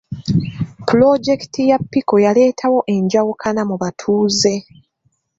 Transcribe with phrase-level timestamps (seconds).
[0.87, 4.53] Pulojekiti ya pico yaleetawo enjawukana mu batuuze.